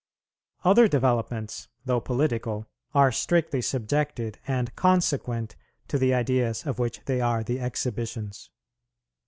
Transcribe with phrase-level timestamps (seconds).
[0.63, 2.65] Other developments, though political,
[2.95, 5.55] are strictly subjected and consequent
[5.89, 8.49] to the ideas of which they are the exhibitions.